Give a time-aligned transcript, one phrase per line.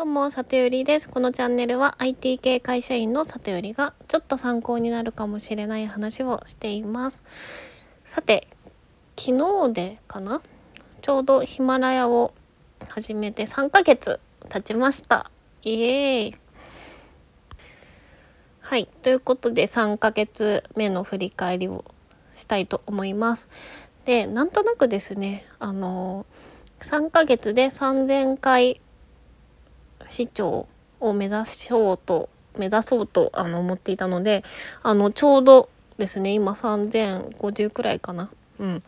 [0.00, 1.10] どうも、里よりです。
[1.10, 7.22] このチャンネルは IT 系会社員の里よりがちょっと参考になるかもしれない話をしています。
[8.06, 8.48] さて、
[9.18, 10.40] 昨日でかな？
[11.02, 12.32] ちょうどヒマラヤを
[12.88, 15.30] 始めて3ヶ月経ちました。
[15.64, 16.36] イエーイ。
[18.62, 18.88] はい。
[19.02, 21.84] ということで3ヶ月目の振り返りを
[22.32, 23.50] したいと思います。
[24.06, 26.24] で、なんとなくですね、あの
[26.80, 28.80] 3ヶ月で3000回
[30.08, 30.66] 市長
[31.00, 34.44] を目指そうと目指そうとあの思っていたので
[34.82, 38.82] あのちょうどですね今3050くらいかなうん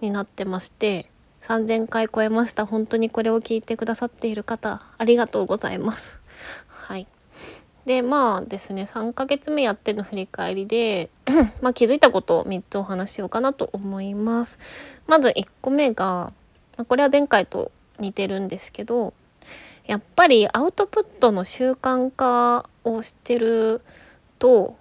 [0.00, 1.10] になってまして
[1.42, 2.64] 3000回超えました。
[2.64, 6.18] 本当にこれを聞いてくださっている方ありがとうございます。
[6.68, 7.06] はい。
[7.84, 11.10] でまあですね3ヶ月目やっての振り返りで
[11.60, 14.58] まあ気づいたことを3つお話しようかなと思います。
[15.06, 16.32] まず1個目が
[16.78, 19.12] まこれは前回と似てるんですけど
[19.86, 23.82] やっぱりアウトプットの習慣化をしてる
[24.38, 24.76] と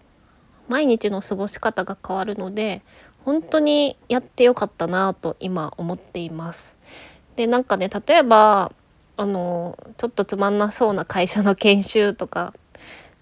[0.69, 2.81] 毎日の過ごし方が変わるので
[3.25, 6.77] 本当にやってよかったなと今思っています。
[7.35, 8.71] でなんかね例えば
[9.15, 12.53] あのちょっとつまんなそうな会社の研修とか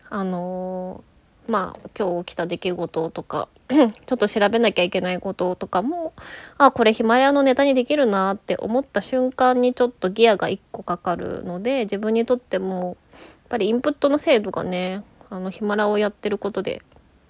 [0.09, 1.03] あの
[1.47, 3.47] まあ今日起きた出来事とか
[4.05, 6.13] ちょっと調べなきゃいけないこととかも
[6.57, 16.81] あこれヒマラヤのネタにできるなって思った瞬間にちょっとギアが1個かかるので自分にとってもやっぱりインプットの精度がねあのヒマラをやってることで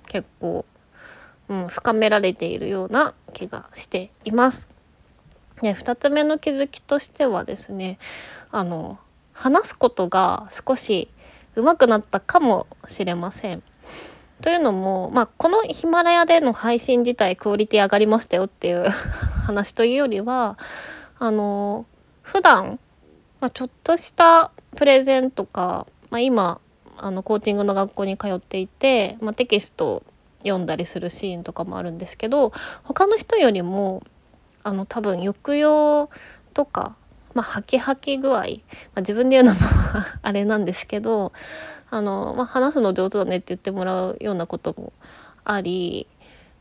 [0.08, 0.66] 結構、
[1.50, 4.70] うん、深められているような気がしています。
[5.62, 8.00] で2つ目の気づきとしてはですね
[8.52, 8.98] あの
[9.34, 11.08] 話すことが少し
[11.56, 13.64] 上手くなったかもしれません。
[14.42, 18.88] というのも、まあ、このヒマラヤでの配信自体クオリティ上がりましたよっていう
[19.46, 20.58] 話というよりは
[21.20, 21.86] あの
[22.22, 22.80] 普段、
[23.40, 26.60] まあ、ちょっとしたプレゼンとか、まあ、今
[26.98, 30.04] あのコーチングの学校に通っていて、まあ、テキストを
[30.44, 32.52] 読んだりするシーンとかもあるんですけど
[32.84, 34.04] 他の人よりも
[34.64, 36.10] あの多分抑揚
[36.54, 36.96] とか
[37.34, 38.44] まあ、ハキハキ具合、ま
[38.96, 39.60] あ、自分で言うのも
[40.22, 41.32] あれなんですけど
[41.90, 44.94] あの、まあ、話すの上手だねって言ってもらうようなことも
[45.44, 46.08] あり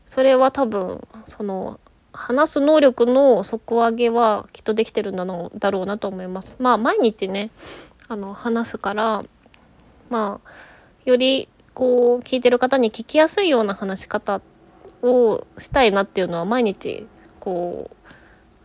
[0.07, 1.79] それは多分その
[2.13, 6.55] 話す能力の底上げはきっとできてるんだのだろうなと思います。
[6.59, 7.51] まあ毎日ね
[8.09, 9.23] あの話すから
[10.09, 10.49] まあ
[11.05, 14.41] よりこう聞いてる方に聞きやすいような話し方
[15.01, 17.07] をしたいなっていうのは毎日
[17.39, 18.00] こう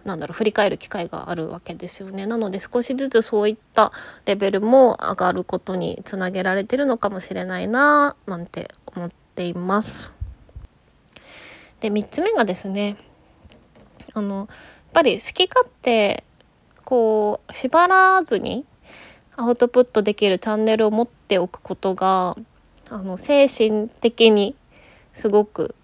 [0.07, 2.27] なんだろう振り返る機会があるわけですよね。
[2.27, 3.93] なので少しずつそういった
[4.25, 10.11] レベルも上がることにつなげられてるのかもしれないななんて思っています。
[11.81, 12.97] で3つ目がですね
[14.15, 14.47] あのやっ
[14.95, 16.25] ぱり好き勝手
[16.85, 18.65] こう縛らずに
[19.37, 22.35] アウトプットできるチャンネルを持っておくことが
[22.89, 24.55] あの精神的に
[25.13, 25.75] すごく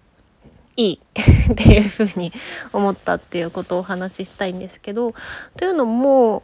[0.75, 0.99] いい
[1.51, 2.33] っていうふうに
[2.71, 5.13] 思ったっていうことをお話ししたいんですけど
[5.57, 6.43] というのも、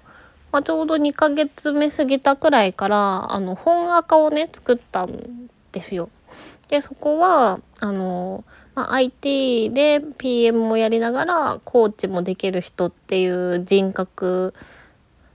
[0.51, 6.09] まあ、ちょうど2ヶ月目過ぎたくらいからあの本赤をね作ったんですよ。
[6.67, 8.43] でそこはあの、
[8.75, 14.53] まあ、IT で PM もやりながらコーチもできる人っていう人格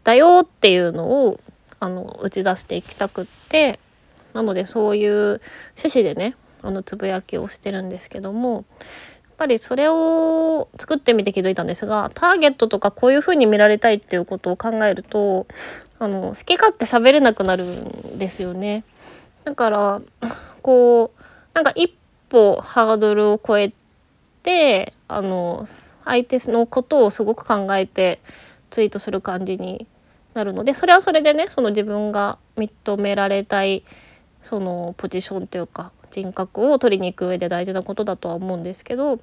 [0.05, 1.41] だよっていうのを
[1.81, 3.81] あの打ち出していきたくって
[4.32, 5.41] なのでそういう
[5.76, 15.47] 趣旨でねあのつぶやきをしてるんですけどもやっぱりそれを作ってみて気づいたんですがターゲットとかこういう風に見られたいっていうことを考えると
[15.98, 18.84] あの好き勝手喋れなくなるんですよね。
[19.44, 20.02] だから
[20.62, 21.22] こう
[21.54, 21.88] なんか一
[22.28, 23.72] 歩ハードルを超え
[24.42, 25.64] てあの
[26.04, 28.20] 相手のことをすごく考えて
[28.70, 29.86] ツイートする感じに
[30.34, 33.84] なるのでそれはそれでねその自分が認められたい
[34.42, 39.19] そのポジションというか人格を取りに行く上で大事なことだとは思うんですけどやっ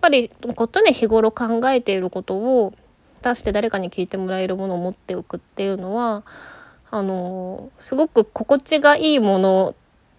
[0.00, 2.74] ぱりこっちで日頃考えていることを
[3.22, 6.22] 出して誰かに聞いてもらえるものを持っておくっていうのは
[6.90, 9.74] あのすごく心地がいいもの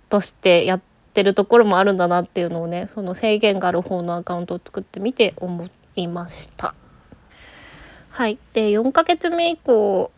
[0.10, 0.82] としてやっ
[1.14, 6.74] てるところもあるんだなっていうのをねその制限がある方のアカウントを作ってみて思いました。
[8.10, 10.12] はい、で4ヶ月目以降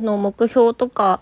[0.00, 1.20] の目標とか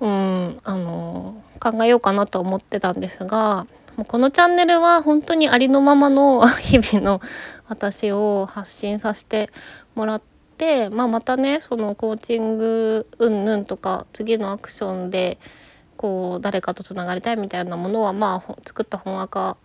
[0.00, 3.66] うんあの考えようかなと思ってたんですが
[4.08, 7.20] このチャンネルは本当にありのままの 日々の
[7.68, 9.50] 私を発信させて
[9.94, 10.22] もらっ
[10.58, 15.38] て、まあ、またねそのコーチングうんぬんとか次のアクションで
[15.96, 19.56] こう誰かとつながりたいみたいなものはまあ作った本アカ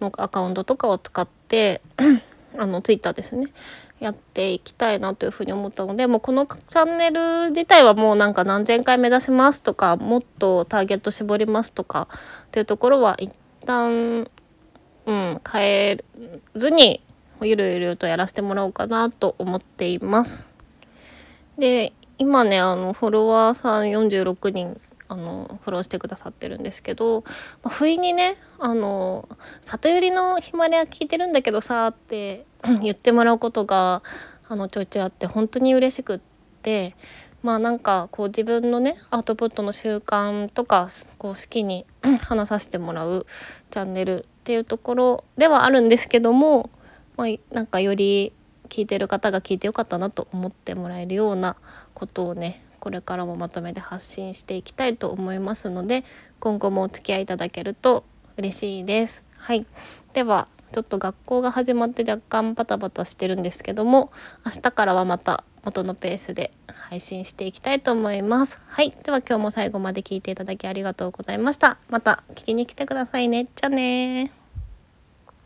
[0.00, 1.82] のアカウントとかを使って
[2.58, 3.48] あのツイッターですね。
[3.98, 12.08] やっていきたいなというふうに思ったのでもうこのチャンネル自体はもうなんか何千回目指しますとかもっとターゲット絞りますとか
[12.46, 13.32] っていうところは一
[13.64, 14.28] 旦
[15.06, 16.04] うん変え
[16.54, 17.00] ずに
[17.40, 20.48] ゆるゆるとやらせてもらおうかなと思っています。
[21.58, 27.24] で今ねあのフォロワーさん46人あのフォローしてくださってるんですけど、
[27.62, 29.28] まあ、不意にねあの
[29.64, 32.44] 「里寄りのヒマラヤ聞いてるんだけどさ」って
[32.82, 34.02] 言ってもらうことが
[34.48, 36.20] あのちょいちょいあって本当に嬉しくっ
[36.62, 36.96] て
[37.42, 40.88] まあなんかこう自分のねアウトプットの習慣とか
[41.18, 41.86] こう好きに
[42.22, 43.26] 話させてもらう
[43.70, 46.70] チャンネルっていうところではあるんですけども、
[47.16, 48.32] まあ、なんかより
[48.68, 51.56] 聞いてる方が聞いてよかったなと思ってもらえるような
[51.94, 56.04] ことをねこれからもまとめて発信していきたいと思いますので
[56.38, 58.04] 今後もお付き合いいただけると
[58.36, 59.24] 嬉しいです。
[59.38, 59.66] はい、
[60.12, 64.12] ではちょっと学校が始まって若干バタバタしてるんですけども
[64.44, 68.60] 明日からはまた元のペースで配信していきたいと思います。
[68.68, 68.96] はい。
[69.02, 71.78] では今日も最後まで聞いていただきありがとうございました。
[71.90, 73.46] また聞きに来てくださいね。
[73.46, 74.45] じゃあね